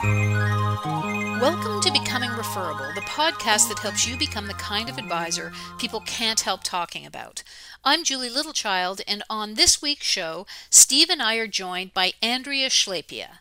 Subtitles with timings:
[0.00, 5.98] Welcome to Becoming Referable, the podcast that helps you become the kind of advisor people
[6.02, 7.42] can't help talking about.
[7.84, 12.68] I'm Julie Littlechild, and on this week's show, Steve and I are joined by Andrea
[12.68, 13.38] Schlapia.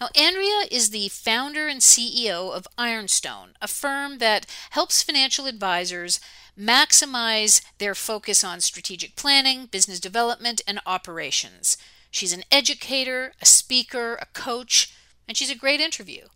[0.00, 6.20] Now, Andrea is the founder and CEO of Ironstone, a firm that helps financial advisors
[6.56, 11.76] maximize their focus on strategic planning, business development, and operations.
[12.12, 14.92] She's an educator, a speaker, a coach,
[15.28, 16.26] and she's a great interview.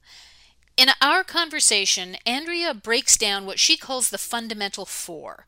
[0.76, 5.46] In our conversation, Andrea breaks down what she calls the fundamental four,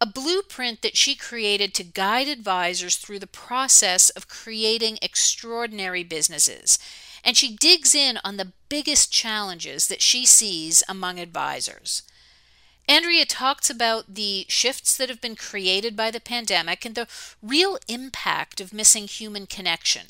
[0.00, 6.78] a blueprint that she created to guide advisors through the process of creating extraordinary businesses.
[7.22, 12.02] And she digs in on the biggest challenges that she sees among advisors.
[12.88, 17.06] Andrea talks about the shifts that have been created by the pandemic and the
[17.40, 20.08] real impact of missing human connection.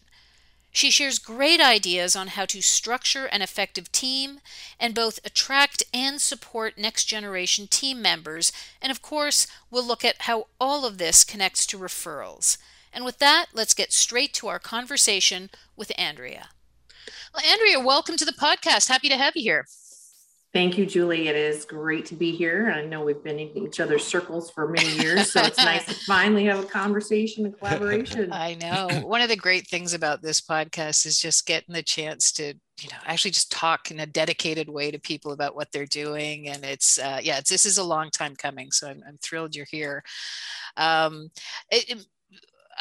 [0.74, 4.40] She shares great ideas on how to structure an effective team
[4.80, 8.52] and both attract and support next generation team members.
[8.80, 12.56] And of course, we'll look at how all of this connects to referrals.
[12.90, 16.48] And with that, let's get straight to our conversation with Andrea.
[17.34, 18.88] Well, Andrea, welcome to the podcast.
[18.88, 19.66] Happy to have you here.
[20.52, 21.28] Thank you, Julie.
[21.28, 22.70] It is great to be here.
[22.76, 25.94] I know we've been in each other's circles for many years, so it's nice to
[26.04, 28.30] finally have a conversation and collaboration.
[28.34, 29.00] I know.
[29.06, 32.88] One of the great things about this podcast is just getting the chance to, you
[32.90, 36.50] know, actually just talk in a dedicated way to people about what they're doing.
[36.50, 38.72] And it's, uh, yeah, it's, this is a long time coming.
[38.72, 40.04] So I'm, I'm thrilled you're here.
[40.76, 41.30] Um,
[41.70, 42.04] it,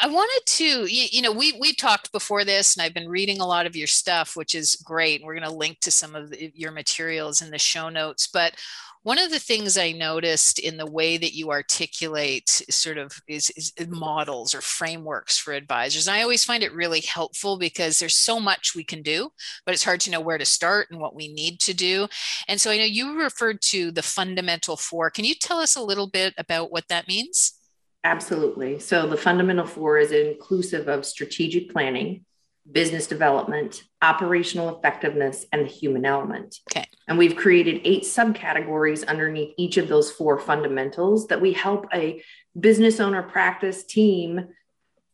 [0.03, 3.39] I wanted to, you, you, know, we we talked before this, and I've been reading
[3.39, 5.23] a lot of your stuff, which is great.
[5.23, 8.27] We're going to link to some of the, your materials in the show notes.
[8.27, 8.55] But
[9.03, 13.51] one of the things I noticed in the way that you articulate sort of is,
[13.51, 16.07] is uh, models or frameworks for advisors.
[16.07, 19.31] And I always find it really helpful because there's so much we can do,
[19.65, 22.07] but it's hard to know where to start and what we need to do.
[22.47, 25.11] And so I know you referred to the fundamental four.
[25.11, 27.60] Can you tell us a little bit about what that means?
[28.03, 28.79] Absolutely.
[28.79, 32.25] So the fundamental four is inclusive of strategic planning,
[32.71, 36.57] business development, operational effectiveness, and the human element.
[36.71, 36.85] Okay.
[37.07, 42.23] And we've created eight subcategories underneath each of those four fundamentals that we help a
[42.59, 44.47] business owner practice team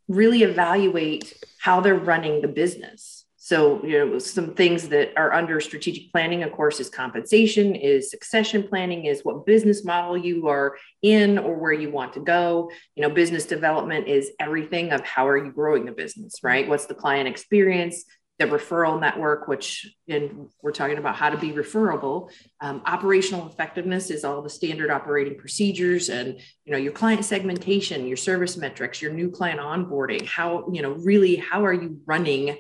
[0.07, 3.16] really evaluate how they're running the business.
[3.47, 8.11] So, you know, some things that are under strategic planning, of course, is compensation, is
[8.11, 12.69] succession planning, is what business model you are in or where you want to go.
[12.95, 16.67] You know, business development is everything of how are you growing the business, right?
[16.67, 18.03] What's the client experience?
[18.37, 22.29] The referral network, which and we're talking about how to be referable.
[22.59, 28.07] Um, operational effectiveness is all the standard operating procedures and you know your client segmentation,
[28.07, 30.25] your service metrics, your new client onboarding.
[30.25, 32.57] How you know really how are you running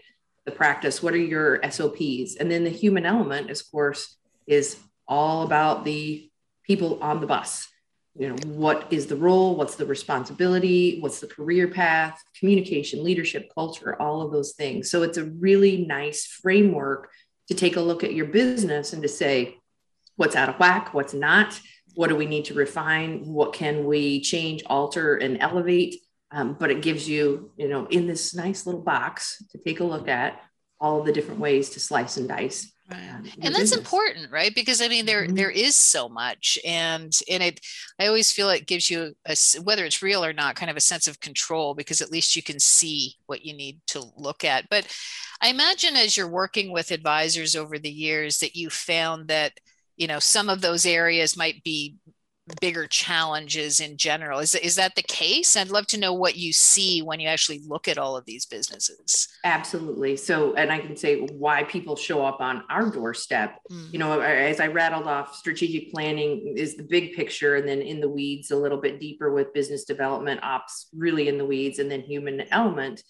[0.47, 1.03] the practice?
[1.03, 2.37] What are your SOPs?
[2.39, 4.15] And then the human element, of course,
[4.47, 4.77] is
[5.07, 6.31] all about the
[6.63, 7.67] people on the bus.
[8.17, 9.55] You know, what is the role?
[9.55, 10.99] What's the responsibility?
[11.01, 12.23] What's the career path?
[12.39, 14.89] Communication, leadership, culture, all of those things.
[14.89, 17.11] So it's a really nice framework
[17.49, 19.57] to take a look at your business and to say,
[20.15, 20.93] what's out of whack?
[20.93, 21.59] What's not?
[21.93, 23.25] What do we need to refine?
[23.25, 25.97] What can we change, alter, and elevate?
[26.31, 29.85] Um, but it gives you, you know, in this nice little box to take a
[29.85, 30.41] look at
[30.79, 32.71] all the different ways to slice and dice.
[32.89, 32.99] Right.
[32.99, 34.53] Um, and that's important, right?
[34.55, 35.35] Because I mean, there mm-hmm.
[35.35, 37.59] there is so much, and and it,
[37.99, 40.81] I always feel it gives you a whether it's real or not, kind of a
[40.81, 44.69] sense of control because at least you can see what you need to look at.
[44.69, 44.87] But
[45.41, 49.59] I imagine as you're working with advisors over the years that you found that
[49.97, 51.97] you know some of those areas might be
[52.61, 54.39] bigger challenges in general.
[54.39, 55.57] Is, is that the case?
[55.57, 58.45] I'd love to know what you see when you actually look at all of these
[58.45, 59.27] businesses.
[59.43, 60.15] Absolutely.
[60.15, 63.59] So, and I can say why people show up on our doorstep.
[63.71, 63.87] Mm-hmm.
[63.91, 67.99] You know, as I rattled off, strategic planning is the big picture, and then in
[67.99, 71.91] the weeds, a little bit deeper with business development, ops really in the weeds, and
[71.91, 73.03] then human element.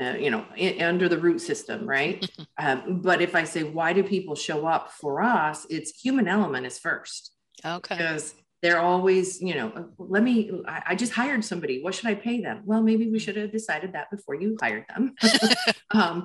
[0.00, 2.26] Uh, you know, in, under the root system, right?
[2.58, 5.66] um, but if I say, why do people show up for us?
[5.68, 7.32] It's human element is first.
[7.64, 7.96] Okay.
[7.96, 11.82] Because they're always, you know, let me, I, I, just hired somebody.
[11.82, 12.62] What should I pay them?
[12.64, 15.14] Well, maybe we should have decided that before you hired them.
[15.90, 16.24] um,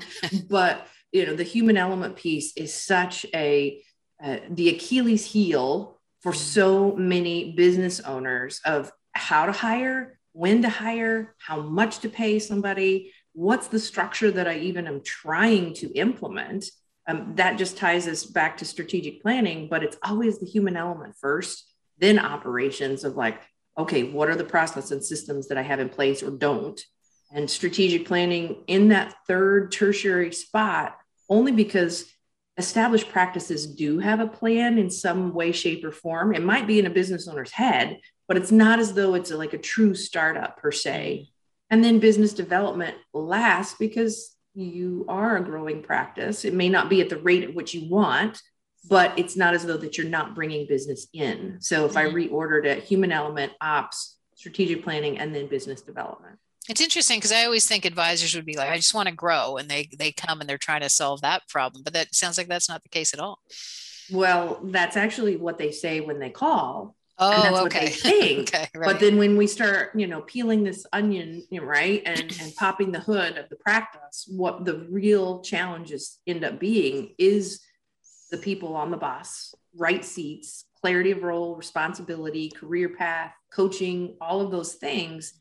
[0.49, 3.81] but, you know, the human element piece is such a,
[4.21, 6.35] uh, the Achilles heel for mm.
[6.35, 12.39] so many business owners of how to hire, when to hire, how much to pay
[12.39, 16.65] somebody, what's the structure that I even am trying to implement.
[17.07, 21.15] Um, that just ties us back to strategic planning, but it's always the human element
[21.19, 23.41] first then operations of like,
[23.77, 26.79] okay, what are the process and systems that I have in place or don't?
[27.33, 30.97] And strategic planning in that third tertiary spot,
[31.29, 32.05] only because
[32.57, 36.33] established practices do have a plan in some way, shape, or form.
[36.33, 39.53] It might be in a business owner's head, but it's not as though it's like
[39.53, 41.27] a true startup per se.
[41.69, 46.45] And then business development lasts because you are a growing practice.
[46.45, 48.41] It may not be at the rate at which you want,
[48.87, 51.57] but it's not as though that you're not bringing business in.
[51.59, 51.97] So if mm-hmm.
[51.97, 56.37] I reordered it, human element, ops, strategic planning, and then business development.
[56.67, 59.57] It's interesting because I always think advisors would be like, I just want to grow,
[59.57, 61.83] and they they come and they're trying to solve that problem.
[61.83, 63.39] But that sounds like that's not the case at all.
[64.11, 66.95] Well, that's actually what they say when they call.
[67.17, 67.61] Oh, and that's okay.
[67.61, 68.49] what they think.
[68.49, 68.91] okay, right.
[68.91, 72.55] But then when we start, you know, peeling this onion, you know, right, and and
[72.55, 77.61] popping the hood of the practice, what the real challenges end up being is
[78.31, 84.41] the people on the bus, right seats, clarity of role, responsibility, career path, coaching, all
[84.41, 85.33] of those things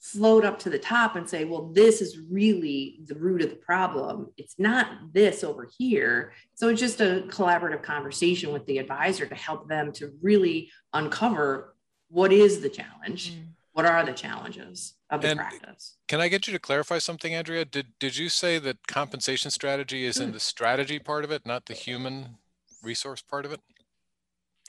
[0.00, 3.56] float up to the top and say, well, this is really the root of the
[3.56, 4.28] problem.
[4.38, 6.32] It's not this over here.
[6.54, 11.76] So it's just a collaborative conversation with the advisor to help them to really uncover
[12.08, 13.32] what is the challenge.
[13.32, 13.48] Mm.
[13.80, 15.96] What are the challenges of the and practice?
[16.06, 17.64] Can I get you to clarify something, Andrea?
[17.64, 20.32] Did did you say that compensation strategy is in mm.
[20.34, 22.36] the strategy part of it, not the human
[22.82, 23.60] resource part of it?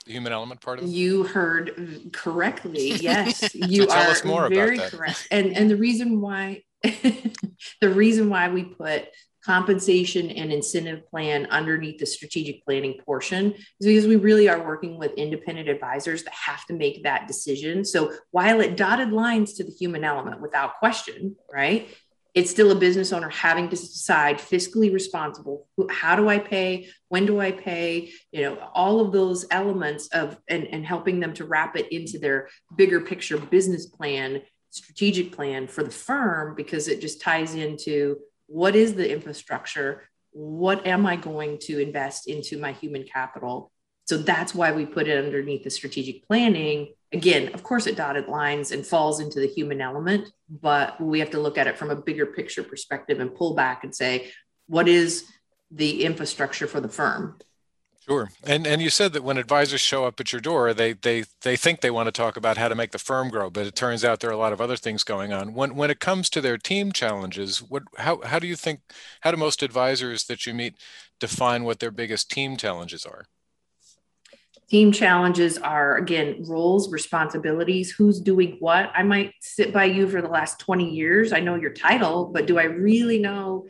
[0.06, 0.88] the human element part of it?
[0.88, 2.92] You heard correctly.
[3.02, 5.28] Yes, you so are very correct.
[5.30, 9.08] And and the reason why the reason why we put
[9.44, 14.98] compensation and incentive plan underneath the strategic planning portion is because we really are working
[14.98, 17.84] with independent advisors that have to make that decision.
[17.84, 21.88] So while it dotted lines to the human element without question, right?
[22.34, 27.26] it's still a business owner having to decide fiscally responsible how do i pay when
[27.26, 31.44] do i pay you know all of those elements of and, and helping them to
[31.44, 34.40] wrap it into their bigger picture business plan
[34.70, 38.16] strategic plan for the firm because it just ties into
[38.52, 43.72] what is the infrastructure what am i going to invest into my human capital
[44.04, 46.94] so that's why we put it underneath the strategic planning.
[47.12, 51.30] Again, of course, it dotted lines and falls into the human element, but we have
[51.30, 54.30] to look at it from a bigger picture perspective and pull back and say,
[54.66, 55.24] what is
[55.70, 57.38] the infrastructure for the firm?
[58.08, 58.30] Sure.
[58.42, 61.54] And and you said that when advisors show up at your door, they they they
[61.56, 64.04] think they want to talk about how to make the firm grow, but it turns
[64.04, 65.54] out there are a lot of other things going on.
[65.54, 68.80] When when it comes to their team challenges, what how how do you think
[69.20, 70.74] how do most advisors that you meet
[71.20, 73.26] define what their biggest team challenges are?
[74.68, 78.90] Team challenges are again roles, responsibilities, who's doing what.
[78.96, 81.32] I might sit by you for the last 20 years.
[81.32, 83.68] I know your title, but do I really know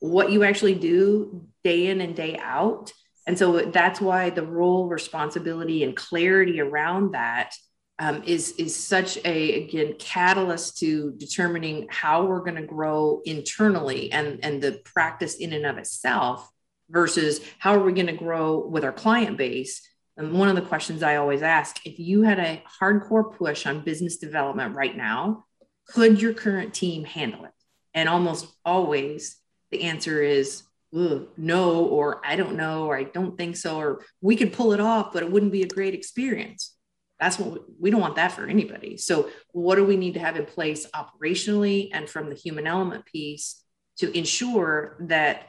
[0.00, 2.90] what you actually do day in and day out?
[3.26, 7.54] And so that's why the role, responsibility, and clarity around that
[7.98, 14.10] um, is is such a again catalyst to determining how we're going to grow internally
[14.10, 16.50] and and the practice in and of itself
[16.90, 20.62] versus how are we going to grow with our client base and one of the
[20.62, 25.44] questions I always ask if you had a hardcore push on business development right now,
[25.88, 27.50] could your current team handle it?
[27.94, 29.36] And almost always
[29.70, 30.62] the answer is
[30.94, 34.80] no, or I don't know, or I don't think so, or we could pull it
[34.80, 36.76] off, but it wouldn't be a great experience.
[37.18, 38.96] That's what we, we don't want that for anybody.
[38.96, 43.06] So, what do we need to have in place operationally and from the human element
[43.06, 43.62] piece
[43.98, 45.48] to ensure that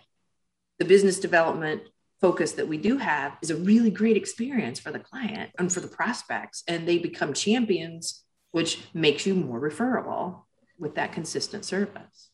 [0.80, 1.84] the business development
[2.22, 5.80] focus that we do have is a really great experience for the client and for
[5.80, 10.48] the prospects and they become champions which makes you more referable
[10.80, 12.30] with that consistent service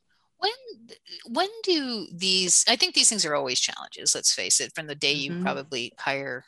[1.28, 4.96] when do these i think these things are always challenges let's face it from the
[4.96, 5.44] day you mm-hmm.
[5.44, 6.44] probably hire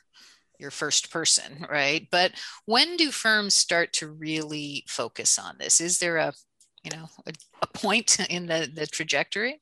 [0.60, 2.08] your first person right?
[2.12, 2.32] But
[2.66, 5.82] when do firms start to really focus on this?
[5.82, 6.34] Is there a
[6.84, 9.62] you know a, a point in the the trajectory?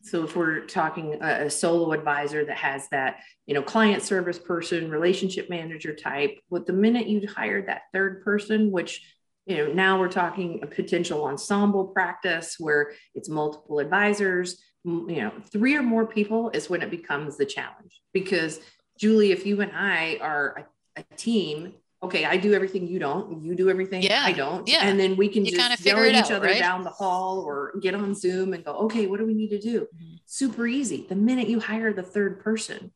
[0.00, 3.16] So if we're talking a, a, solo advisor that has that,
[3.46, 8.22] you know, client service person, relationship manager type, with the minute you hire that third
[8.22, 9.02] person, which
[9.48, 15.32] you know now we're talking a potential ensemble practice where it's multiple advisors, you know,
[15.50, 18.00] three or more people is when it becomes the challenge.
[18.12, 18.60] Because
[18.98, 23.42] Julie, if you and I are a, a team okay, I do everything you don't,
[23.42, 24.22] you do everything yeah.
[24.24, 24.68] I don't.
[24.68, 24.86] Yeah.
[24.86, 26.58] And then we can you just yell at each out, other right?
[26.58, 29.58] down the hall or get on Zoom and go, okay, what do we need to
[29.58, 29.80] do?
[29.80, 30.16] Mm-hmm.
[30.26, 31.06] Super easy.
[31.08, 32.92] The minute you hire the third person,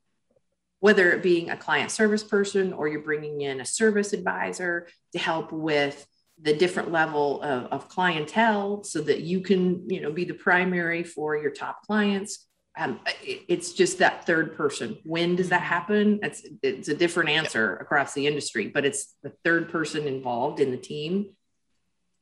[0.80, 5.18] whether it being a client service person or you're bringing in a service advisor to
[5.18, 6.06] help with
[6.40, 11.04] the different level of, of clientele so that you can, you know, be the primary
[11.04, 12.46] for your top clients
[12.76, 14.98] um, it, it's just that third person.
[15.04, 15.68] When does that mm-hmm.
[15.68, 16.20] happen?
[16.22, 20.70] It's it's a different answer across the industry, but it's the third person involved in
[20.70, 21.30] the team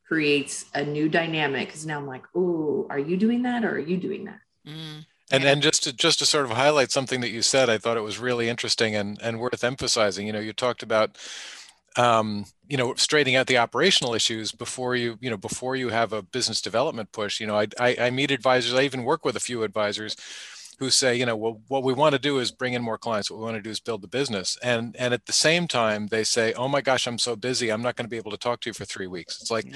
[0.07, 1.69] creates a new dynamic.
[1.69, 4.41] Because now I'm like, oh, are you doing that or are you doing that?
[4.67, 5.07] Mm.
[5.31, 7.97] And and just to just to sort of highlight something that you said, I thought
[7.97, 10.27] it was really interesting and and worth emphasizing.
[10.27, 11.17] You know, you talked about
[12.01, 16.13] um, you know straightening out the operational issues before you you know before you have
[16.13, 17.41] a business development push.
[17.41, 18.75] You know, I I, I meet advisors.
[18.75, 20.17] I even work with a few advisors
[20.81, 23.31] who say, you know, well, what we want to do is bring in more clients.
[23.31, 24.57] What we want to do is build the business.
[24.63, 27.71] And and at the same time, they say, oh my gosh, I'm so busy.
[27.71, 29.41] I'm not going to be able to talk to you for three weeks.
[29.43, 29.67] It's like,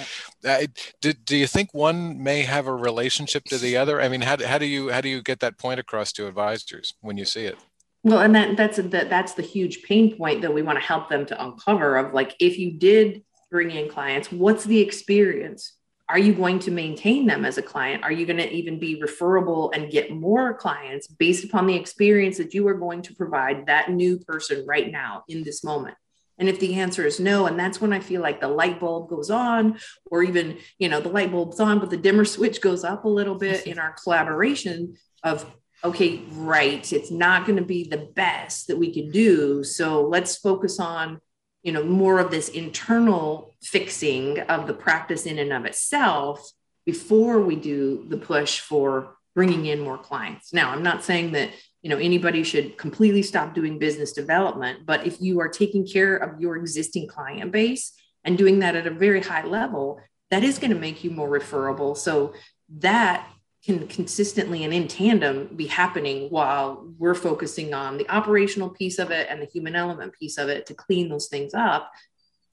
[0.42, 0.64] yeah.
[1.02, 4.00] do, do you think one may have a relationship to the other?
[4.00, 6.94] I mean, how, how do you how do you get that point across to advisors
[7.02, 7.58] when you see it?
[8.04, 11.08] Well, and that that's the that's the huge pain point that we want to help
[11.08, 15.72] them to uncover of like if you did bring in clients, what's the experience?
[16.08, 18.04] are you going to maintain them as a client?
[18.04, 22.36] Are you going to even be referable and get more clients based upon the experience
[22.36, 25.96] that you are going to provide that new person right now in this moment?
[26.36, 29.08] And if the answer is no, and that's when I feel like the light bulb
[29.08, 29.78] goes on,
[30.10, 33.08] or even, you know, the light bulb's on, but the dimmer switch goes up a
[33.08, 35.46] little bit in our collaboration of,
[35.82, 39.64] okay, right, it's not going to be the best that we can do.
[39.64, 41.20] So let's focus on
[41.64, 46.52] you know more of this internal fixing of the practice in and of itself
[46.86, 50.52] before we do the push for bringing in more clients.
[50.52, 51.50] Now i'm not saying that
[51.82, 56.16] you know anybody should completely stop doing business development but if you are taking care
[56.16, 57.92] of your existing client base
[58.24, 60.00] and doing that at a very high level
[60.30, 62.32] that is going to make you more referable so
[62.78, 63.28] that
[63.64, 69.10] can consistently and in tandem be happening while we're focusing on the operational piece of
[69.10, 71.90] it and the human element piece of it to clean those things up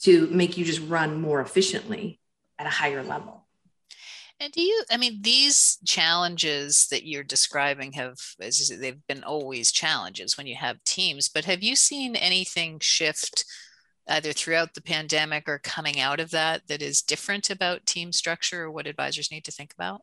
[0.02, 2.20] to make you just run more efficiently
[2.58, 3.46] at a higher level.
[4.40, 10.36] And do you, I mean, these challenges that you're describing have, they've been always challenges
[10.36, 13.46] when you have teams, but have you seen anything shift
[14.08, 18.64] either throughout the pandemic or coming out of that that is different about team structure
[18.64, 20.02] or what advisors need to think about?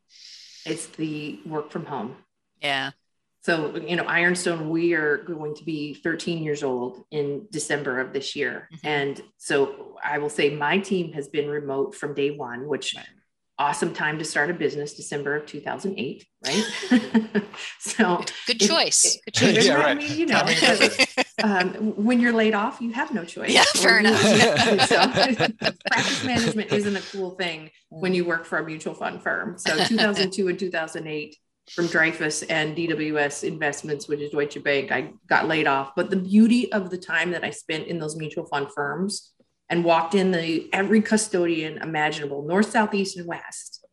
[0.68, 2.16] It's the work from home.
[2.60, 2.90] Yeah.
[3.42, 8.12] So, you know, Ironstone, we are going to be 13 years old in December of
[8.12, 8.68] this year.
[8.72, 8.86] Mm-hmm.
[8.86, 13.06] And so I will say my team has been remote from day one, which right
[13.58, 16.64] awesome time to start a business december of 2008 right?
[17.80, 19.66] So good choice good choice.
[19.66, 19.88] yeah, right.
[19.88, 20.42] I mean, you know
[21.42, 23.50] um, when you're laid off you have no choice.
[23.50, 24.18] Yeah fair enough.
[24.88, 24.96] So,
[25.90, 29.58] practice management isn't a cool thing when you work for a mutual fund firm.
[29.58, 31.36] So 2002 and 2008
[31.70, 35.94] from Dreyfus and DWS Investments, which is Deutsche Bank, I got laid off.
[35.94, 39.32] But the beauty of the time that I spent in those mutual fund firms
[39.70, 43.84] and walked in the every custodian imaginable, north, south, east, and west.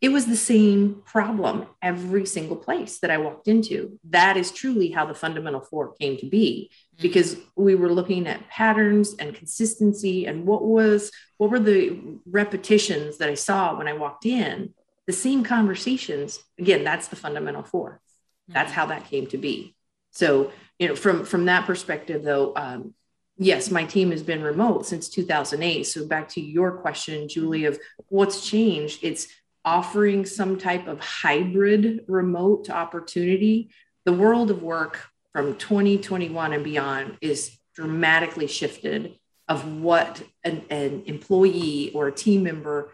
[0.00, 3.98] It was the same problem every single place that I walked into.
[4.10, 7.02] That is truly how the fundamental four came to be mm-hmm.
[7.02, 13.18] because we were looking at patterns and consistency and what was what were the repetitions
[13.18, 14.74] that I saw when I walked in.
[15.06, 16.38] The same conversations.
[16.58, 18.00] Again, that's the fundamental four.
[18.48, 18.80] That's mm-hmm.
[18.80, 19.74] how that came to be.
[20.10, 22.94] So, you know, from from that perspective, though, um,
[23.36, 25.84] yes, my team has been remote since 2008.
[25.84, 29.28] So back to your question, Julie, of what's changed, it's
[29.64, 33.70] offering some type of hybrid remote opportunity.
[34.04, 35.00] The world of work
[35.32, 42.44] from 2021 and beyond is dramatically shifted of what an, an employee or a team
[42.44, 42.92] member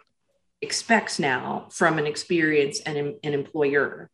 [0.63, 4.11] expects now from an experience and an, an employer.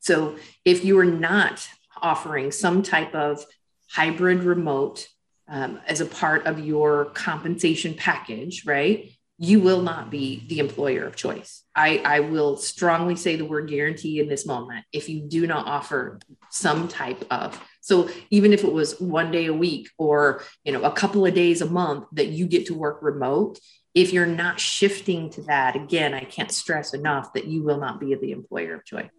[0.00, 1.68] So if you are not
[2.00, 3.44] offering some type of
[3.90, 5.08] hybrid remote
[5.48, 9.12] um, as a part of your compensation package, right?
[9.38, 11.62] You will not be the employer of choice.
[11.74, 15.66] I, I will strongly say the word guarantee in this moment if you do not
[15.66, 16.18] offer
[16.50, 20.82] some type of so even if it was one day a week or you know
[20.82, 23.58] a couple of days a month that you get to work remote
[23.94, 28.00] if you're not shifting to that again i can't stress enough that you will not
[28.00, 29.10] be the employer of choice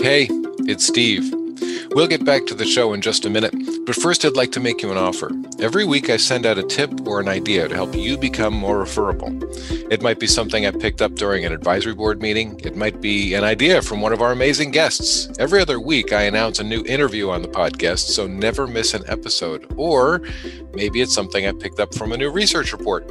[0.00, 0.28] hey
[0.66, 1.47] it's steve
[1.92, 3.54] We'll get back to the show in just a minute,
[3.86, 5.30] but first I'd like to make you an offer.
[5.58, 8.78] Every week I send out a tip or an idea to help you become more
[8.80, 9.30] referable.
[9.90, 13.34] It might be something I picked up during an advisory board meeting, it might be
[13.34, 15.30] an idea from one of our amazing guests.
[15.38, 19.04] Every other week I announce a new interview on the podcast, so never miss an
[19.08, 19.66] episode.
[19.76, 20.20] Or
[20.74, 23.10] maybe it's something I picked up from a new research report.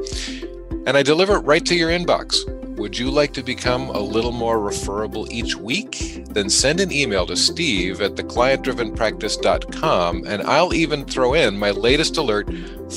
[0.86, 2.36] And I deliver it right to your inbox.
[2.78, 6.24] Would you like to become a little more referable each week?
[6.30, 12.18] Then send an email to steve at theclientdrivenpractice.com and I'll even throw in my latest
[12.18, 12.48] alert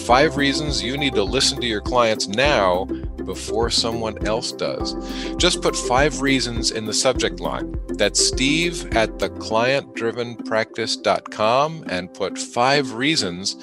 [0.06, 2.84] five reasons you need to listen to your clients now
[3.24, 4.94] before someone else does.
[5.36, 7.74] Just put five reasons in the subject line.
[7.88, 13.56] That's steve at theclientdrivenpractice.com and put five reasons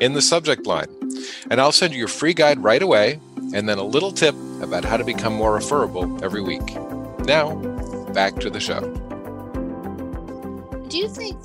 [0.00, 0.94] in the subject line.
[1.50, 3.18] And I'll send you your free guide right away
[3.54, 6.74] and then a little tip about how to become more referable every week.
[7.26, 7.54] Now,
[8.12, 8.80] back to the show.
[10.88, 11.38] Do you think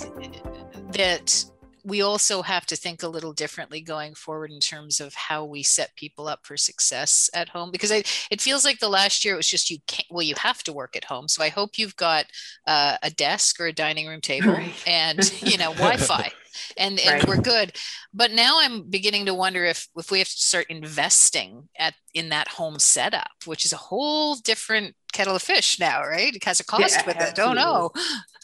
[0.94, 1.46] that
[1.88, 5.64] we also have to think a little differently going forward in terms of how we
[5.64, 9.36] set people up for success at home because I, it feels like the last year
[9.36, 11.78] it was just you can't well you have to work at home so i hope
[11.78, 12.26] you've got
[12.68, 16.30] uh, a desk or a dining room table and you know wi-fi
[16.78, 17.28] and, and right.
[17.28, 17.76] we're good.
[18.14, 22.30] But now i'm beginning to wonder if if we have to start investing at in
[22.30, 26.36] that home setup which is a whole different kettle of fish now right?
[26.36, 27.62] It has a cost yeah, with absolutely.
[27.62, 27.66] it.
[27.66, 28.02] Oh no.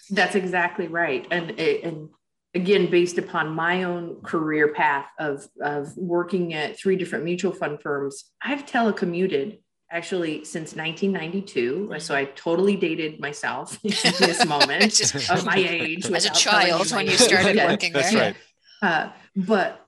[0.09, 1.27] that's exactly right.
[1.31, 2.09] And and
[2.55, 7.81] again based upon my own career path of of working at three different mutual fund
[7.81, 9.59] firms i've telecommuted
[9.93, 11.99] actually since 1992 mm-hmm.
[11.99, 17.05] so i totally dated myself in this moment of my age as a child when
[17.05, 18.35] you started working there right.
[18.81, 19.85] uh, but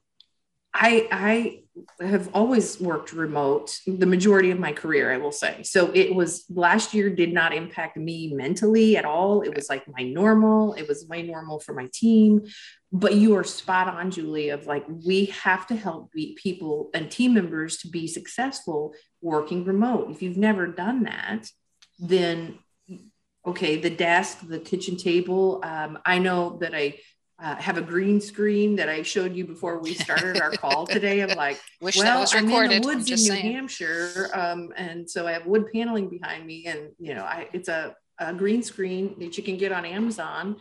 [0.73, 1.59] i i
[1.99, 5.61] have always worked remote the majority of my career i will say.
[5.63, 9.41] So it was last year did not impact me mentally at all.
[9.41, 12.43] It was like my normal it was my normal for my team.
[12.91, 17.33] But you are spot on julie of like we have to help people and team
[17.33, 20.11] members to be successful working remote.
[20.11, 21.49] If you've never done that
[21.99, 22.59] then
[23.45, 26.97] okay the desk the kitchen table um, i know that i
[27.37, 31.21] uh, have a green screen that I showed you before we started our call today.
[31.21, 33.53] I'm like, Wish well, I'm in the woods in New saying.
[33.53, 37.67] Hampshire, um, and so I have wood paneling behind me, and you know, I, it's
[37.67, 40.57] a, a green screen that you can get on Amazon.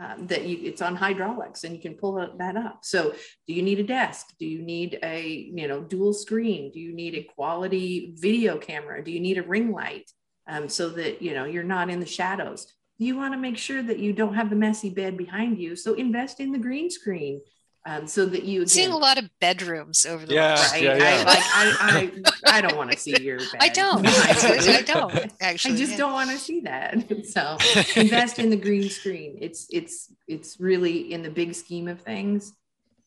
[0.00, 2.84] Um, that you it's on hydraulics and you can pull that up.
[2.84, 3.16] So,
[3.48, 4.26] do you need a desk?
[4.38, 6.70] Do you need a you know dual screen?
[6.70, 9.02] Do you need a quality video camera?
[9.02, 10.08] Do you need a ring light
[10.46, 12.72] um, so that you know you're not in the shadows?
[12.98, 15.76] You want to make sure that you don't have the messy bed behind you.
[15.76, 17.40] So invest in the green screen.
[17.86, 20.82] Um, so that you again, seeing a lot of bedrooms over the yeah, right?
[20.82, 21.04] yeah, yeah.
[21.04, 23.48] I, like, I, I, I don't want to see your bed.
[23.60, 24.06] I don't.
[24.06, 25.74] I don't actually.
[25.74, 25.96] I just yeah.
[25.96, 27.04] don't want to see that.
[27.24, 27.56] So
[27.96, 29.38] invest in the green screen.
[29.40, 32.52] It's it's it's really in the big scheme of things.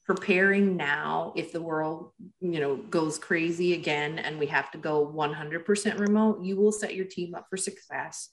[0.06, 5.06] Preparing now, if the world you know goes crazy again and we have to go
[5.06, 8.30] 100% remote, you will set your team up for success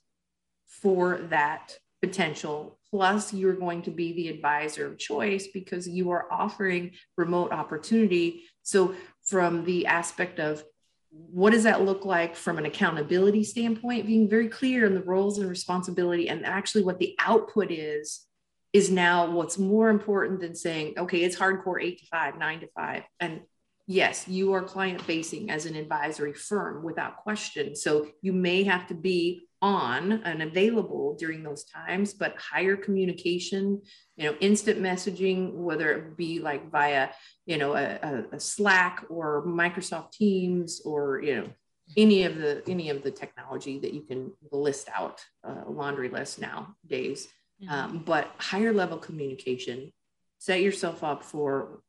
[0.68, 2.78] for that potential.
[2.90, 8.44] Plus, you're going to be the advisor of choice because you are offering remote opportunity.
[8.62, 8.94] So,
[9.26, 10.64] from the aspect of
[11.11, 15.38] what does that look like from an accountability standpoint, being very clear in the roles
[15.38, 18.26] and responsibility, and actually what the output is,
[18.72, 22.68] is now what's more important than saying, okay, it's hardcore eight to five, nine to
[22.74, 23.02] five.
[23.20, 23.40] And
[23.88, 27.74] yes, you are client facing as an advisory firm without question.
[27.74, 33.81] So you may have to be on and available during those times, but higher communication,
[34.16, 37.09] you know, instant messaging, whether it be like via,
[37.46, 41.48] you know, a, a Slack or Microsoft Teams or, you know,
[41.96, 46.38] any of the any of the technology that you can list out uh, laundry list
[46.38, 47.29] nowadays
[47.62, 47.72] mm-hmm.
[47.72, 49.90] um, but higher level communication
[50.37, 51.81] set yourself up for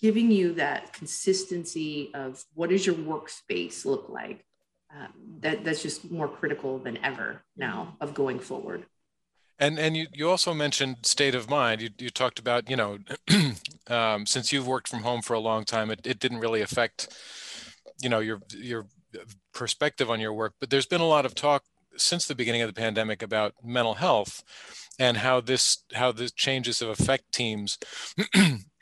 [0.00, 4.44] giving you that consistency of what does your workspace look like?
[4.94, 8.86] Um, that that's just more critical than ever now of going forward.
[9.58, 11.80] And and you, you also mentioned state of mind.
[11.80, 12.98] You, you talked about you know
[13.88, 17.16] um, since you've worked from home for a long time it, it didn't really affect
[18.02, 18.86] you know your your
[19.52, 20.54] perspective on your work.
[20.60, 21.64] But there's been a lot of talk
[21.96, 24.42] since the beginning of the pandemic about mental health
[24.98, 27.78] and how this how the changes have affect teams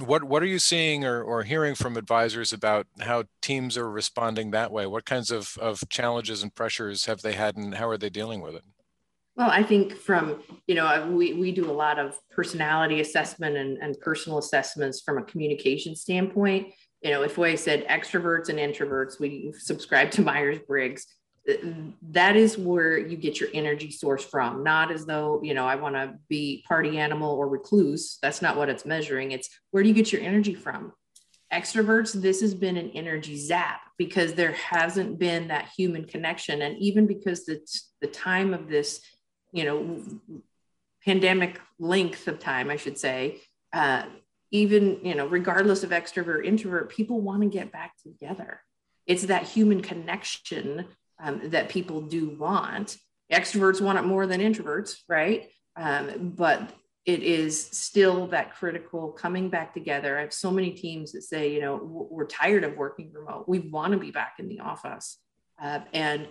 [0.00, 4.50] what what are you seeing or, or hearing from advisors about how teams are responding
[4.50, 4.86] that way?
[4.86, 8.40] What kinds of, of challenges and pressures have they had and how are they dealing
[8.40, 8.64] with it?
[9.36, 13.56] Well i think from you know uh, we, we do a lot of personality assessment
[13.56, 16.68] and, and personal assessments from a communication standpoint.
[17.02, 21.06] You know if we said extroverts and introverts we subscribe to myers-briggs
[22.10, 24.62] that is where you get your energy source from.
[24.62, 28.18] Not as though you know i want to be party animal or recluse.
[28.22, 29.32] That's not what it's measuring.
[29.32, 30.92] It's where do you get your energy from?
[31.52, 36.62] Extroverts this has been an energy zap because there hasn't been that human connection.
[36.62, 37.60] And even because the,
[38.00, 39.00] the time of this
[39.52, 40.02] you know
[41.04, 43.40] pandemic length of time i should say
[43.72, 44.04] uh,
[44.50, 48.60] even you know regardless of extrovert introvert people want to get back together.
[49.06, 50.86] It's that human connection
[51.22, 52.96] um, that people do want.
[53.32, 55.48] Extroverts want it more than introverts, right?
[55.76, 56.72] Um, but
[57.06, 60.18] it is still that critical coming back together.
[60.18, 61.76] I have so many teams that say, you know,
[62.10, 63.48] we're tired of working remote.
[63.48, 65.18] We want to be back in the office.
[65.60, 66.28] Uh, and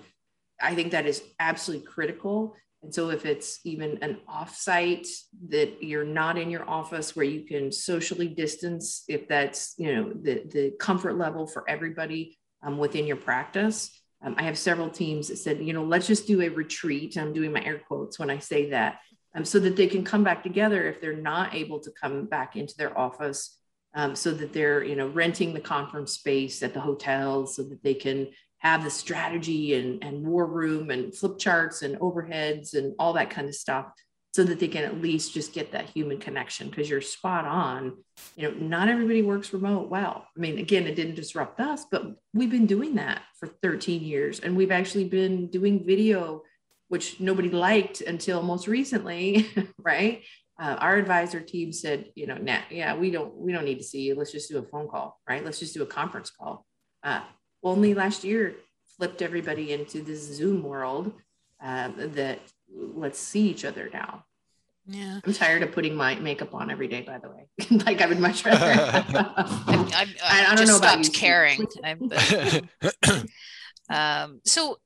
[0.61, 2.55] I think that is absolutely critical.
[2.83, 5.07] And so if it's even an offsite
[5.49, 10.13] that you're not in your office where you can socially distance, if that's, you know,
[10.13, 15.29] the, the comfort level for everybody um, within your practice, Um, I have several teams
[15.29, 17.17] that said, you know, let's just do a retreat.
[17.17, 18.99] I'm doing my air quotes when I say that,
[19.33, 22.55] um, so that they can come back together if they're not able to come back
[22.55, 23.57] into their office,
[23.93, 27.81] um, so that they're, you know, renting the conference space at the hotel so that
[27.81, 28.27] they can
[28.57, 33.29] have the strategy and, and war room and flip charts and overheads and all that
[33.29, 33.85] kind of stuff
[34.31, 37.97] so that they can at least just get that human connection because you're spot on.
[38.35, 40.27] You know not everybody works remote well.
[40.35, 44.39] I mean again it didn't disrupt us but we've been doing that for 13 years
[44.39, 46.43] and we've actually been doing video
[46.89, 49.47] which nobody liked until most recently
[49.79, 50.23] right?
[50.61, 53.83] Uh, our advisor team said you know nah, yeah we don't we don't need to
[53.83, 54.15] see you.
[54.15, 55.43] Let's just do a phone call right?
[55.43, 56.65] Let's just do a conference call.
[57.03, 57.21] Uh,
[57.63, 58.55] only last year
[58.97, 61.13] flipped everybody into this zoom world
[61.63, 62.39] uh, that
[62.73, 64.25] let's see each other now.
[64.85, 65.19] Yeah.
[65.23, 67.47] I'm tired of putting my makeup on every day, by the way.
[67.85, 68.65] like I would much rather.
[68.65, 69.05] I,
[69.67, 71.11] I, I, I don't know about you.
[71.11, 71.61] caring.
[73.89, 74.77] um, so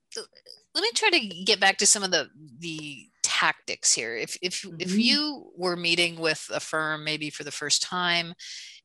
[0.75, 4.15] let me try to get back to some of the the tactics here.
[4.15, 4.75] If if mm-hmm.
[4.79, 8.33] if you were meeting with a firm maybe for the first time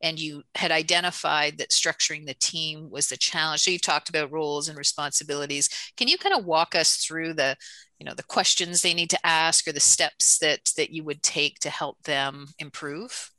[0.00, 3.62] and you had identified that structuring the team was the challenge.
[3.62, 5.68] So you've talked about roles and responsibilities.
[5.96, 7.56] Can you kind of walk us through the
[7.98, 11.22] you know the questions they need to ask or the steps that that you would
[11.22, 13.30] take to help them improve?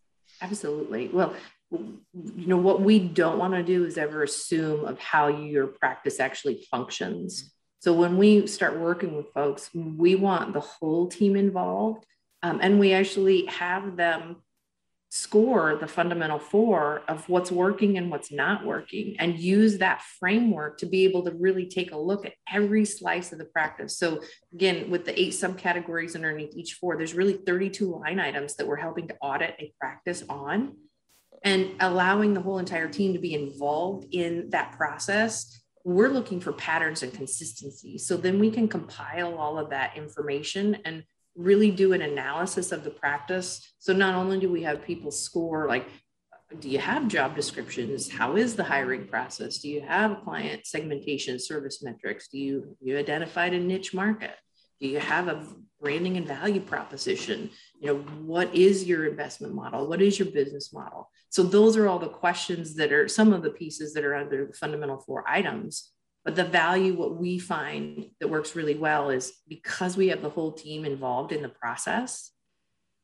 [0.41, 1.08] Absolutely.
[1.10, 1.36] Well
[1.72, 6.19] you know what we don't want to do is ever assume of how your practice
[6.19, 7.52] actually functions.
[7.82, 12.06] So when we start working with folks we want the whole team involved
[12.41, 14.38] um, and we actually have them
[15.12, 20.78] score the fundamental four of what's working and what's not working and use that framework
[20.78, 23.98] to be able to really take a look at every slice of the practice.
[23.98, 24.22] So
[24.54, 28.76] again, with the eight subcategories underneath each four, there's really 32 line items that we're
[28.76, 30.76] helping to audit a practice on
[31.43, 35.60] and allowing the whole entire team to be involved in that process.
[35.84, 37.98] We're looking for patterns and consistency.
[37.98, 41.04] So then we can compile all of that information and
[41.39, 43.73] really do an analysis of the practice.
[43.80, 45.88] So not only do we have people score like
[46.60, 48.10] do you have job descriptions?
[48.10, 49.60] How is the hiring process?
[49.60, 52.28] Do you have client segmentation service metrics?
[52.28, 54.36] Do you you identified a niche market?
[54.82, 55.45] Do you have a
[55.80, 57.52] branding and value proposition?
[57.80, 59.88] You know, what is your investment model?
[59.88, 61.12] What is your business model?
[61.30, 64.47] So those are all the questions that are some of the pieces that are under
[64.47, 65.91] the fundamental four items
[66.25, 70.29] but the value, what we find that works really well is because we have the
[70.29, 72.32] whole team involved in the process,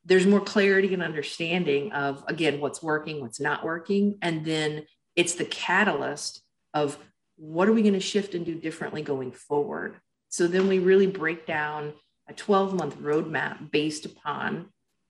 [0.04, 4.18] there's more clarity and understanding of, again, what's working, what's not working.
[4.22, 6.42] And then it's the catalyst
[6.74, 7.00] of
[7.38, 10.00] what are we going to shift and do differently going forward.
[10.30, 11.94] So then we really break down
[12.28, 14.68] a 12 month roadmap based upon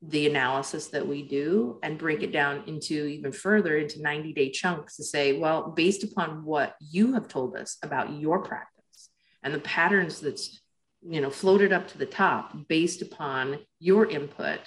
[0.07, 4.51] the analysis that we do and break it down into even further into 90 day
[4.51, 9.09] chunks to say, well, based upon what you have told us about your practice
[9.43, 10.59] and the patterns that's
[11.07, 14.59] you know floated up to the top based upon your input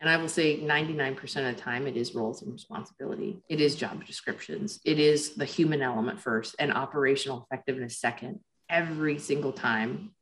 [0.00, 3.42] and i will say 99% of the time it is roles and responsibility.
[3.50, 4.80] It is job descriptions.
[4.84, 10.12] It is the human element first and operational effectiveness second every single time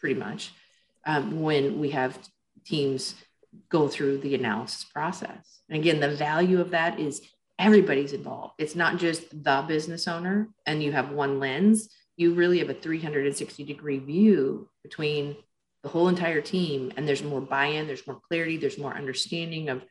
[0.00, 0.52] pretty much
[1.06, 2.18] um, when we have
[2.64, 3.14] teams
[3.68, 5.60] go through the analysis process.
[5.68, 7.22] And again, the value of that is
[7.58, 8.54] everybody's involved.
[8.58, 11.88] It's not just the business owner and you have one lens.
[12.16, 15.36] You really have a 360 degree view between
[15.82, 16.92] the whole entire team.
[16.96, 19.82] And there's more buy in, there's more clarity, there's more understanding of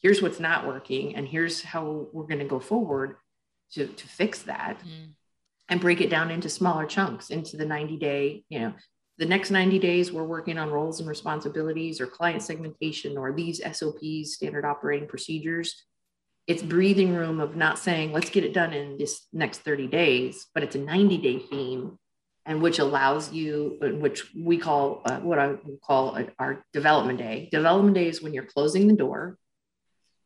[0.00, 3.16] here's what's not working and here's how we're going to go forward
[3.72, 4.80] to, to fix that.
[4.80, 5.14] Mm.
[5.68, 8.72] And break it down into smaller chunks, into the 90 day, you know,
[9.20, 13.60] the next 90 days, we're working on roles and responsibilities or client segmentation or these
[13.70, 15.84] SOPs, standard operating procedures.
[16.46, 20.46] It's breathing room of not saying, let's get it done in this next 30 days,
[20.54, 21.98] but it's a 90 day theme
[22.46, 27.50] and which allows you, which we call uh, what I call our development day.
[27.52, 29.36] Development day is when you're closing the door,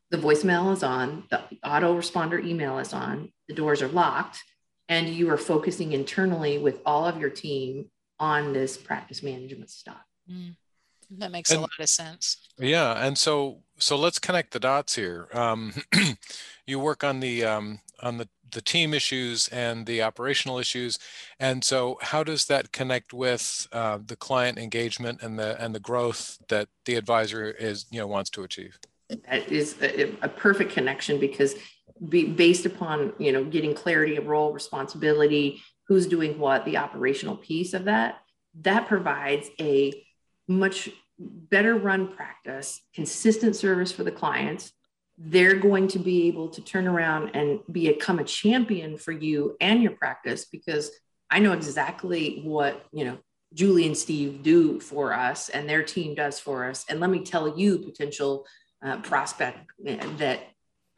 [0.09, 4.41] the voicemail is on, the autoresponder email is on, the doors are locked,
[4.87, 10.03] and you are focusing internally with all of your team on this practice management stuff.
[10.29, 10.55] Mm,
[11.11, 12.37] that makes and, a lot of sense.
[12.57, 15.27] Yeah, and so so let's connect the dots here.
[15.33, 15.73] Um,
[16.67, 20.97] you work on the um, on the the team issues and the operational issues,
[21.39, 25.79] and so how does that connect with uh, the client engagement and the and the
[25.79, 28.79] growth that the advisor is you know wants to achieve?
[29.09, 31.55] That is a, a perfect connection because
[32.09, 37.37] be, based upon you know getting clarity of role responsibility who's doing what, the operational
[37.37, 38.19] piece of that,
[38.61, 39.93] that provides a
[40.47, 44.71] much better run practice, consistent service for the clients.
[45.17, 49.81] They're going to be able to turn around and become a champion for you and
[49.81, 50.91] your practice because
[51.29, 53.17] I know exactly what, you know,
[53.53, 56.85] Julie and Steve do for us and their team does for us.
[56.89, 58.45] And let me tell you, potential
[58.85, 60.41] uh, prospect, eh, that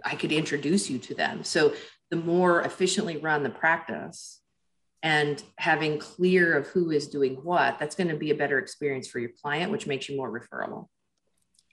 [0.03, 1.43] I could introduce you to them.
[1.43, 1.73] So
[2.09, 4.41] the more efficiently run the practice
[5.07, 9.07] and having clear of who is doing what, that's going to be a better experience
[9.07, 10.89] for your client, which makes you more referable.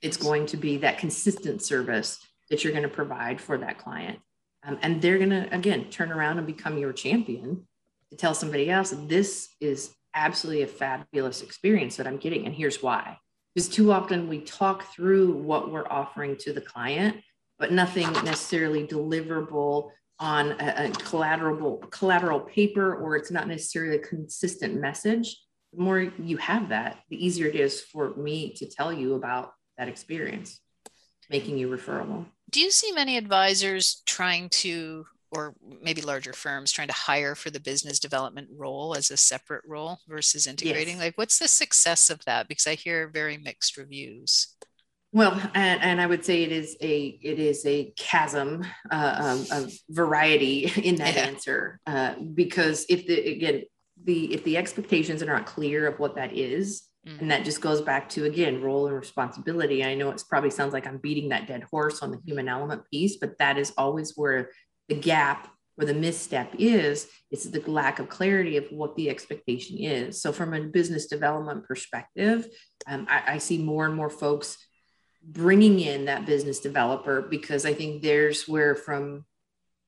[0.03, 4.21] It's going to be that consistent service that you're going to provide for that client.
[4.65, 7.67] Um, and they're going to, again, turn around and become your champion
[8.11, 12.47] to tell somebody else this is absolutely a fabulous experience that I'm getting.
[12.47, 13.19] And here's why.
[13.53, 17.17] Because too often we talk through what we're offering to the client,
[17.59, 24.01] but nothing necessarily deliverable on a, a collateral collateral paper, or it's not necessarily a
[24.01, 25.37] consistent message.
[25.73, 29.53] The more you have that, the easier it is for me to tell you about
[29.77, 30.61] that experience,
[31.31, 32.27] making you referable.
[32.51, 37.51] Do you see many advisors trying to or maybe larger firms trying to hire for
[37.51, 40.95] the business development role as a separate role versus integrating?
[40.95, 41.05] Yes.
[41.05, 42.47] Like, what's the success of that?
[42.47, 44.55] Because I hear very mixed reviews.
[45.15, 49.47] Well, and, and I would say it is a it is a chasm uh, um,
[49.63, 51.23] of variety in that yeah.
[51.23, 53.63] answer uh, because if the again
[54.03, 57.21] the if the expectations are not clear of what that is, mm-hmm.
[57.21, 59.85] and that just goes back to again role and responsibility.
[59.85, 62.83] I know it probably sounds like I'm beating that dead horse on the human element
[62.91, 64.51] piece, but that is always where
[64.89, 65.49] the gap
[65.79, 70.31] or the misstep is it's the lack of clarity of what the expectation is so
[70.31, 72.47] from a business development perspective
[72.87, 74.57] um, I, I, see more and more folks
[75.27, 79.25] bringing in that business developer because i think there's where from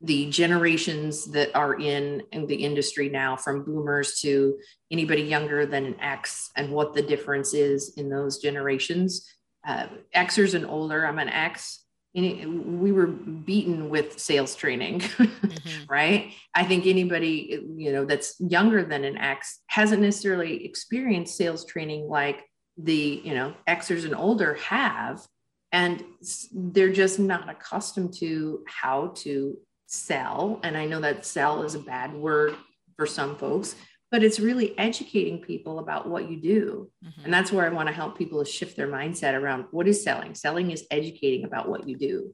[0.03, 4.59] the generations that are in, in the industry now from boomers to
[4.91, 9.27] anybody younger than an x and what the difference is in those generations.
[9.67, 11.83] Uh, xers and older i'm an x.
[12.15, 15.85] We were beaten with sales training mm-hmm.
[15.89, 16.33] right?
[16.55, 22.09] I think anybody you know that's younger than an x hasn't necessarily experienced sales training
[22.09, 22.43] like
[22.77, 25.27] the you know xers and older have
[25.73, 26.05] and
[26.53, 31.79] they're just not accustomed to how to sell and i know that sell is a
[31.79, 32.55] bad word
[32.97, 33.77] for some folks
[34.11, 36.91] but it's really educating people about what you do.
[37.05, 37.25] Mm-hmm.
[37.25, 40.03] And that's where I want to help people to shift their mindset around what is
[40.03, 40.35] selling.
[40.35, 42.33] Selling is educating about what you do.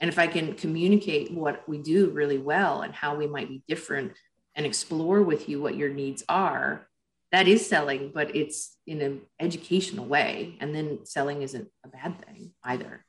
[0.00, 3.62] And if I can communicate what we do really well and how we might be
[3.68, 4.12] different
[4.56, 6.88] and explore with you what your needs are,
[7.32, 10.56] that is selling, but it's in an educational way.
[10.60, 13.04] And then selling isn't a bad thing either.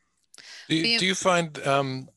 [0.69, 2.09] Do you, do you find um,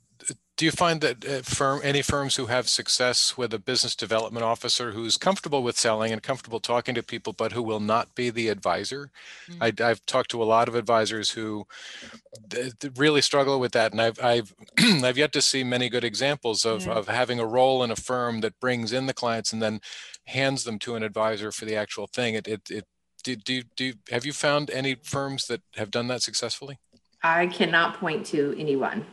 [0.57, 4.45] do you find that uh, firm any firms who have success with a business development
[4.45, 8.31] officer who's comfortable with selling and comfortable talking to people but who will not be
[8.31, 9.11] the advisor
[9.49, 9.63] mm-hmm.
[9.63, 11.67] I, have talked to a lot of advisors who
[12.97, 14.55] really struggle with that and i've i've
[15.05, 18.41] i've yet to see many good examples of, of having a role in a firm
[18.41, 19.81] that brings in the clients and then
[20.25, 22.85] hands them to an advisor for the actual thing it it, it
[23.25, 26.79] do, do, do have you found any firms that have done that successfully
[27.23, 29.05] I cannot point to anyone.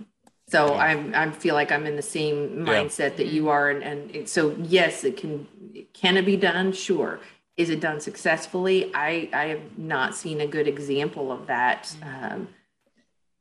[0.54, 3.18] So I I feel like I'm in the same mindset yeah.
[3.18, 5.48] that you are, and, and so yes, it can
[5.94, 6.74] can it be done?
[6.74, 7.20] Sure.
[7.58, 8.92] Is it done successfully?
[8.94, 11.96] I I have not seen a good example of that.
[12.04, 12.50] Um,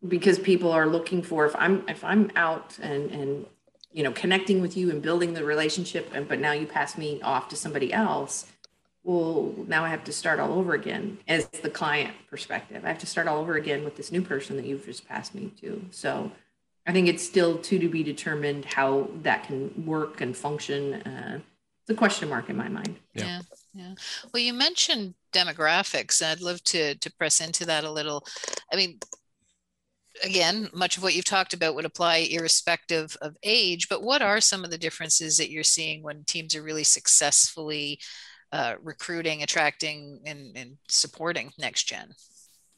[0.09, 3.47] because people are looking for if I'm if I'm out and and
[3.93, 7.21] you know connecting with you and building the relationship and but now you pass me
[7.21, 8.47] off to somebody else
[9.05, 12.99] well now i have to start all over again as the client perspective i have
[12.99, 15.85] to start all over again with this new person that you've just passed me to
[15.91, 16.33] so
[16.87, 20.95] I think it's still too to be determined how that can work and function.
[20.95, 21.41] Uh,
[21.83, 22.97] it's a question mark in my mind.
[23.15, 23.25] Yeah.
[23.25, 23.41] yeah.
[23.75, 23.95] yeah.
[24.33, 26.23] Well, you mentioned demographics.
[26.23, 28.27] I'd love to to press into that a little.
[28.73, 28.99] I mean,
[30.25, 33.89] again, much of what you've talked about would apply irrespective of age.
[33.89, 38.01] But what are some of the differences that you're seeing when teams are really successfully
[38.53, 42.13] uh, recruiting, attracting, and, and supporting next gen?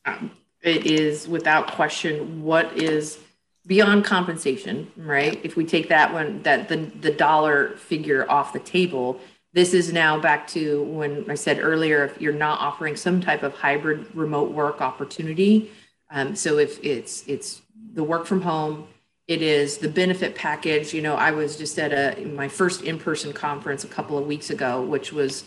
[0.05, 0.31] Um,
[0.63, 3.19] it is without question what is
[3.67, 5.41] beyond compensation, right?
[5.43, 9.21] If we take that one, that the, the dollar figure off the table,
[9.53, 13.43] this is now back to when I said earlier, if you're not offering some type
[13.43, 15.71] of hybrid remote work opportunity.
[16.11, 17.63] Um, so if it's it's
[17.95, 18.89] the work from home,
[19.29, 20.93] it is the benefit package.
[20.93, 24.51] You know, I was just at a my first in-person conference a couple of weeks
[24.51, 25.45] ago, which was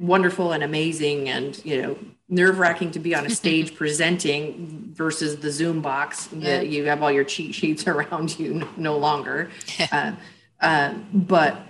[0.00, 5.36] wonderful and amazing and you know nerve wracking to be on a stage presenting versus
[5.40, 6.56] the zoom box yeah.
[6.56, 9.50] that you have all your cheat sheets around you no longer
[9.92, 10.12] uh,
[10.60, 11.66] uh, but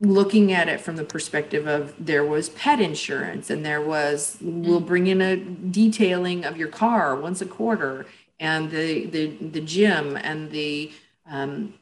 [0.00, 4.80] looking at it from the perspective of there was pet insurance and there was we'll
[4.80, 4.86] mm.
[4.86, 8.06] bring in a detailing of your car once a quarter
[8.40, 10.90] and the the, the gym and the
[11.30, 11.74] um,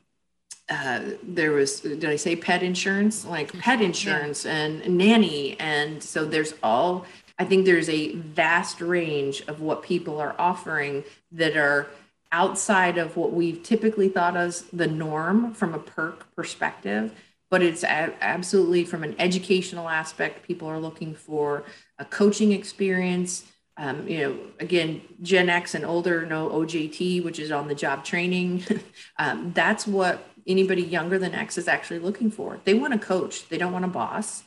[0.73, 3.25] uh, there was did i say pet insurance?
[3.25, 4.53] Like pet insurance yeah.
[4.57, 5.59] and nanny.
[5.61, 7.05] And so there's all
[7.39, 11.89] i think there's a vast range of what people are offering that are
[12.31, 17.13] outside of what we've typically thought as the norm from a perk perspective.
[17.51, 21.65] But it's absolutely from an educational aspect people are looking for
[21.99, 23.45] a coaching experience.
[23.79, 28.05] Um, you know again gen x and older know ojt which is on the job
[28.05, 28.65] training.
[29.19, 32.59] Um, that's what anybody younger than x is actually looking for.
[32.65, 33.49] They want a coach.
[33.49, 34.45] They don't want a boss.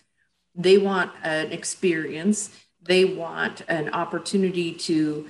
[0.53, 2.49] They want an experience.
[2.81, 5.27] They want an opportunity to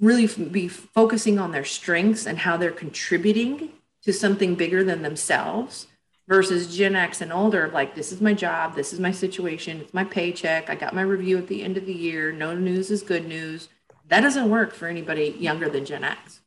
[0.00, 3.70] really be focusing on their strengths and how they're contributing
[4.02, 5.88] to something bigger than themselves
[6.28, 9.94] versus Gen X and older, like, this is my job, this is my situation, it's
[9.94, 13.02] my paycheck, I got my review at the end of the year, no news is
[13.02, 13.68] good news.
[14.08, 16.40] That doesn't work for anybody younger than Gen X.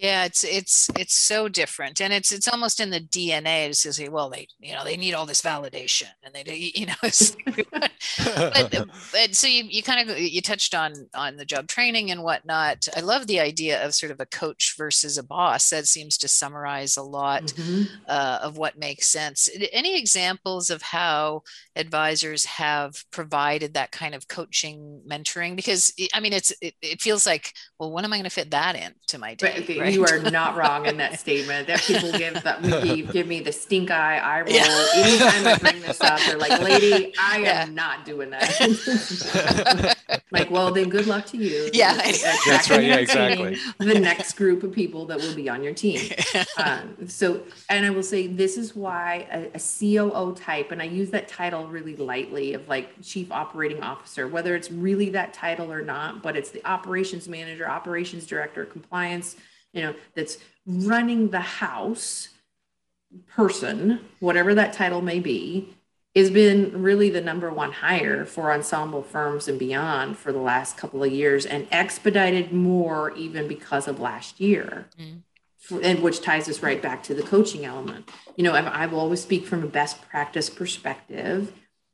[0.00, 4.08] Yeah, it's it's it's so different, and it's it's almost in the DNA to say,
[4.08, 8.72] well, they you know they need all this validation, and they you know, but,
[9.12, 12.88] but so you you kind of you touched on on the job training and whatnot.
[12.96, 15.68] I love the idea of sort of a coach versus a boss.
[15.68, 17.82] That seems to summarize a lot mm-hmm.
[18.08, 19.50] uh, of what makes sense.
[19.70, 21.42] Any examples of how
[21.76, 25.56] advisors have provided that kind of coaching mentoring?
[25.56, 28.52] Because I mean, it's it, it feels like, well, when am I going to fit
[28.52, 29.76] that in to my day?
[29.78, 29.89] Right?
[29.92, 31.66] You are not wrong in that statement.
[31.66, 34.88] That people give that give, give me the stink eye eye roll yeah.
[34.94, 36.20] anytime I bring this up.
[36.20, 37.62] They're like, "Lady, I yeah.
[37.62, 39.96] am not doing that."
[40.30, 41.70] like, well, then good luck to you.
[41.72, 42.84] Yeah, that's right.
[42.84, 43.56] Yeah, exactly.
[43.78, 46.12] The next group of people that will be on your team.
[46.56, 49.60] Um, so, and I will say this is why a, a
[50.10, 54.54] COO type, and I use that title really lightly, of like chief operating officer, whether
[54.54, 59.36] it's really that title or not, but it's the operations manager, operations director, compliance
[59.72, 62.28] you know, that's running the house
[63.28, 65.74] person, whatever that title may be,
[66.14, 70.76] has been really the number one hire for ensemble firms and beyond for the last
[70.76, 74.86] couple of years and expedited more even because of last year.
[74.98, 75.22] Mm.
[75.82, 78.10] And which ties us right back to the coaching element.
[78.34, 81.52] You know, I will always speak from a best practice perspective.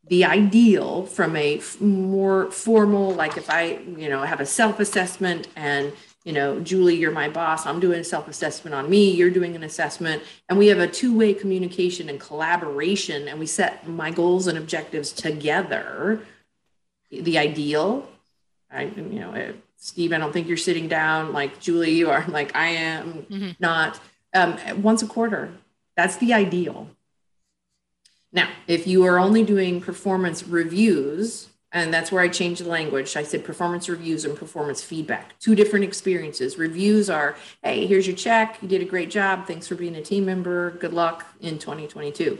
[0.08, 5.48] The ideal from a more formal, like if I, you know, have a self assessment
[5.56, 5.92] and
[6.26, 7.66] you know, Julie, you're my boss.
[7.66, 9.12] I'm doing a self assessment on me.
[9.12, 10.24] You're doing an assessment.
[10.48, 14.58] And we have a two way communication and collaboration, and we set my goals and
[14.58, 16.20] objectives together.
[17.12, 18.08] The ideal,
[18.68, 22.56] I, you know, Steve, I don't think you're sitting down like Julie, you are like
[22.56, 23.50] I am mm-hmm.
[23.60, 24.00] not
[24.34, 25.52] um, once a quarter.
[25.96, 26.90] That's the ideal.
[28.32, 33.16] Now, if you are only doing performance reviews, and that's where I changed the language.
[33.16, 36.56] I said performance reviews and performance feedback, two different experiences.
[36.56, 38.58] Reviews are, hey, here's your check.
[38.62, 39.46] You did a great job.
[39.46, 40.70] Thanks for being a team member.
[40.70, 42.38] Good luck in 2022.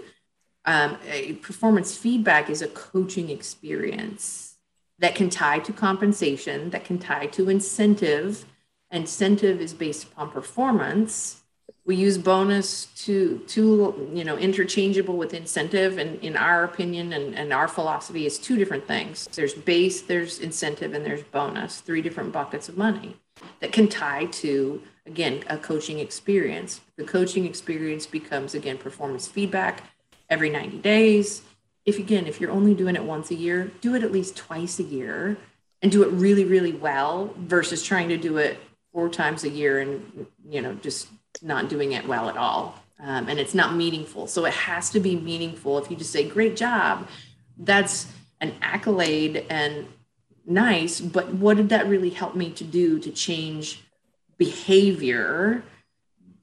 [0.65, 0.97] Um,
[1.43, 4.57] performance feedback is a coaching experience
[4.99, 8.47] that can tie to compensation, that can tie to incentive.
[8.91, 11.43] Incentive is based upon performance
[11.87, 15.99] we use bonus to to you know interchangeable with incentive.
[15.99, 19.29] And in our opinion and, and our philosophy is two different things.
[19.33, 23.17] There's base there's incentive and there's bonus three different buckets of money
[23.61, 26.81] that can tie to again a coaching experience.
[26.97, 29.85] The coaching experience becomes again performance feedback
[30.29, 31.43] every 90 days.
[31.85, 34.81] If again if you're only doing it once a year do it at least twice
[34.81, 35.37] a year
[35.83, 38.59] and do it really really well versus trying to do it
[38.93, 41.07] four times a year and you know just
[41.43, 42.83] not doing it well at all.
[42.99, 44.27] Um, and it's not meaningful.
[44.27, 45.79] So it has to be meaningful.
[45.79, 47.09] If you just say, great job,
[47.59, 48.07] that's
[48.41, 49.87] an accolade and
[50.47, 53.83] nice, but what did that really help me to do to change
[54.39, 55.63] behavior?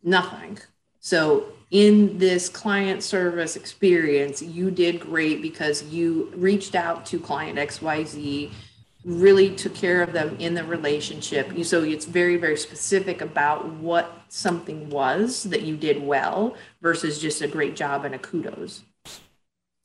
[0.03, 0.59] Nothing.
[0.99, 7.57] So in this client service experience, you did great because you reached out to client
[7.57, 8.51] XYZ
[9.05, 11.51] really took care of them in the relationship.
[11.65, 17.41] So it's very, very specific about what something was that you did well versus just
[17.41, 18.83] a great job and a kudos.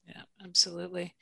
[0.07, 1.15] Yeah, absolutely.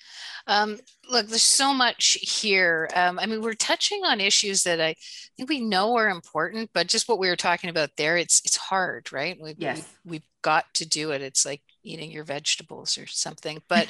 [0.46, 0.78] Um,
[1.10, 2.88] look, there's so much here.
[2.94, 4.94] Um, I mean, we're touching on issues that I
[5.36, 8.56] think we know are important, but just what we were talking about there, it's it's
[8.56, 9.36] hard, right?
[9.40, 9.88] We, yes.
[10.04, 11.22] we, we've got to do it.
[11.22, 13.62] It's like eating your vegetables or something.
[13.68, 13.88] But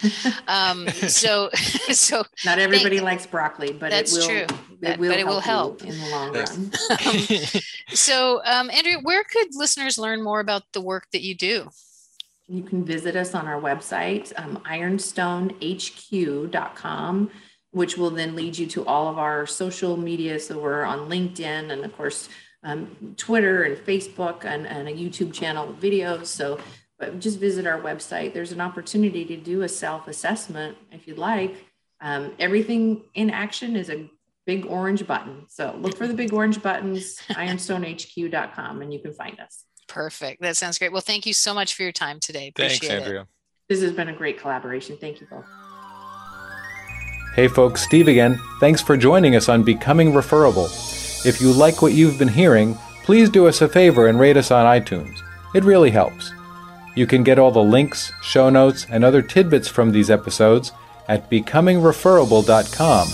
[0.49, 1.51] um, so
[1.91, 4.37] so not everybody likes broccoli, but that's it will, true.
[4.37, 6.47] It that, will but it will help in the long run.
[6.91, 7.11] um,
[7.91, 11.69] so, um, Andrea, where could listeners learn more about the work that you do?
[12.49, 17.31] You can visit us on our website, um, ironstonehq.com,
[17.73, 20.39] which will then lead you to all of our social media.
[20.39, 22.29] So we're on LinkedIn and, of course,
[22.63, 26.27] um, Twitter and Facebook and, and, a YouTube channel with videos.
[26.27, 26.59] So
[26.99, 28.33] but just visit our website.
[28.33, 31.65] There's an opportunity to do a self assessment if you'd like.
[32.01, 34.09] Um, everything in action is a
[34.47, 35.47] big orange button.
[35.49, 39.65] So look for the big orange buttons, ironstonehq.com, and you can find us.
[39.89, 40.43] Perfect.
[40.43, 40.93] That sounds great.
[40.93, 42.49] Well, thank you so much for your time today.
[42.49, 43.21] Appreciate Thanks, Andrea.
[43.23, 43.27] It.
[43.69, 44.97] This has been a great collaboration.
[44.97, 45.45] Thank you both.
[47.35, 48.41] Hey folks, Steve again.
[48.61, 50.69] Thanks for joining us on Becoming Referable.
[51.27, 54.51] If you like what you've been hearing, please do us a favor and rate us
[54.51, 55.19] on iTunes.
[55.55, 56.33] It really helps.
[56.97, 60.73] You can get all the links, show notes, and other tidbits from these episodes
[61.07, 63.09] at becomingreferable.com.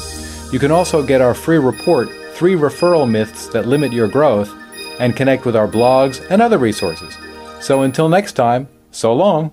[0.53, 4.55] You can also get our free report, Three Referral Myths That Limit Your Growth,
[4.99, 7.14] and connect with our blogs and other resources.
[7.61, 9.53] So until next time, so long.